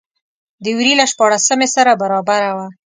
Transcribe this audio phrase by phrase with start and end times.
[0.63, 2.67] د وري له شپاړلسمې سره برابره وه.